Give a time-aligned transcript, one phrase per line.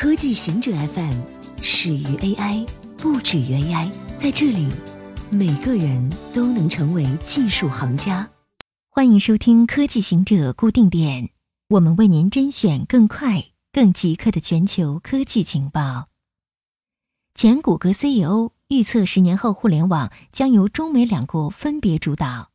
[0.00, 1.12] 科技行者 FM
[1.60, 2.66] 始于 AI，
[2.96, 3.90] 不止于 AI。
[4.18, 4.66] 在这里，
[5.30, 8.26] 每个人都能成为技术行家。
[8.88, 11.28] 欢迎收听科技行者固定点，
[11.68, 16.08] 我们为您甄选更快、更即刻的全球科技情报。
[17.34, 22.48] 前谷歌 CEO 预测，十年后互联网将由中美两国分别主导。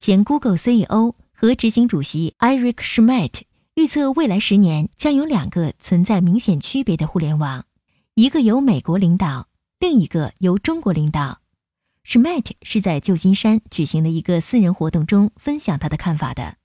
[0.00, 3.42] 前 Google CEO 和执行主席 Eric Schmidt
[3.78, 7.66] 预测，未来十年将有两个存在明显区别的互联网，
[8.14, 11.40] 一个由美国领导，另一个由中国领导。
[12.02, 16.56] Schmidt 是在旧金山举行的一个私人活动中分享他的看法的。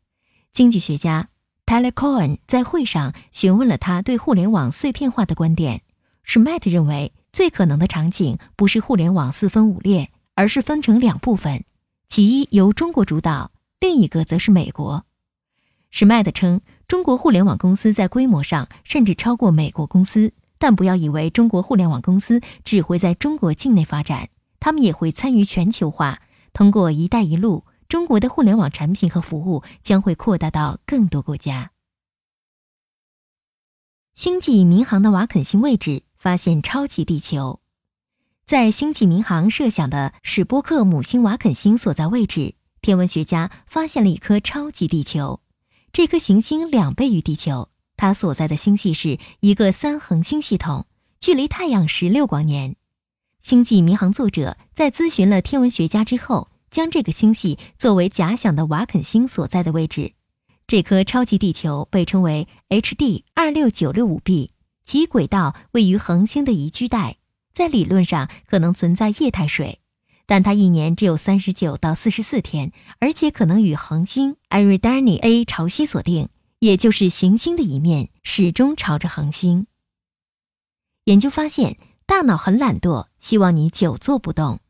[0.54, 1.28] 经济学家
[1.66, 5.82] Tyler Cohen 在会上询问了他对互联网碎片化的观点。
[6.26, 11.66] Schmidt 认为，最可能的场景不是互联网四分五裂，而是分成两部分。
[12.08, 13.52] 其一由中国主导，
[13.82, 15.04] 另一个则是美国。
[15.94, 24.28] 史迈德称，中国互联网公司在规模上甚至超过美国公司，但不要以为中国互联网公司只会在中国境内发展，
[24.60, 26.22] 他们也会参与全球化。
[26.52, 31.72] 通过“一带一路”，中国的互联网产品和服务将会扩大到更多国家。
[34.14, 37.62] 星际民航的瓦肯星位置发现超级地球。
[38.46, 45.40] 在星际民航设想的史波克母星瓦肯星所在位置，天文学家发现了一颗超级地球。
[45.94, 50.86] 这颗行星两倍于地球，它所在的星系是一个三恒星系统，
[51.20, 52.78] 距离太阳十六光年。
[53.42, 60.14] 星际迷航作者在咨询了天文学家之后，将这个星系作为假想的瓦肯星所在的位置。
[60.66, 64.52] 这颗超级地球被称为 HD 二六九六五 b，
[64.86, 67.18] 其轨道位于恒星的宜居带。
[67.54, 69.81] 在理论上可能存在液态水，
[70.32, 76.30] 但它一年只有三十九到四十四天，而且可能与恒星 Eridani A 朝夕锁定，
[76.60, 79.68] 也就是行星的一面始终朝着恒星。
[81.04, 84.62] 研究发现，大脑很懒惰，希望你久坐不动。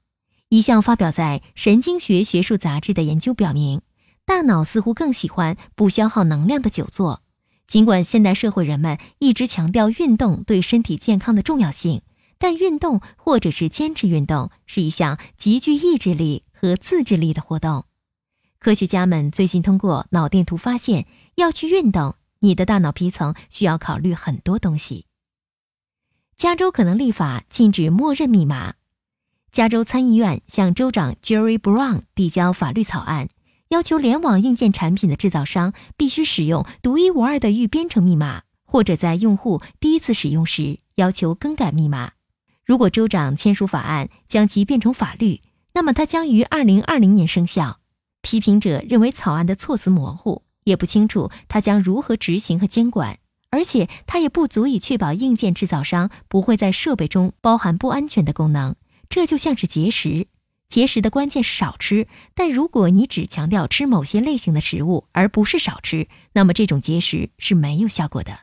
[0.49, 3.83] 一项发表在《神经学学术杂志》的研究表明，
[4.25, 7.21] 大脑似乎更喜欢不消耗能量的久坐。
[7.67, 12.01] 尽管现代社会人们一直强调运动对身体健康的重要性。
[12.41, 17.85] 但运动或者是坚持运动是一项极具意志力和自制力的活动。
[18.57, 25.05] 科学家们最近通过脑电图发现，要去运动，你的大脑皮层需要考虑很多东西。
[26.35, 28.73] 加州可能立法禁止默认密码。
[29.51, 33.29] 加州参议院向州长 Jerry Brown 递交法律草案，
[33.69, 42.13] 要求联网硬件产品的制造商必须使用独一无二的预编程密码，或者在用户第一次使用时要求更改密码。
[42.71, 45.41] 如果州长签署法案，将其变成法律，
[45.73, 47.81] 那么它将于二零二零年生效。
[48.21, 58.77] 批评者认为草案的措辞模糊，也不清楚它将如何执行和监管，而且它也不足以确保硬件制造商不会在设备中包含不安全的功能。
[59.09, 60.27] 这就像是节食，
[60.69, 62.07] 节食的关键是少吃。
[62.33, 68.39] 但如果你只强调吃某些类型的食物，而不是少吃，那么这种节食是没有效果的。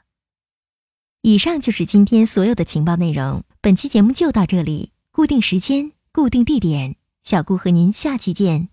[1.22, 3.42] 以上就是今天所有的情报内容。
[3.60, 8.68] 本期节目就到这里，固定时间，固定地点，小顾和您下期见。